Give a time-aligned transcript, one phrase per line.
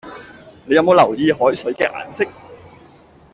[0.65, 2.25] 你有冇留意海水嘅顏色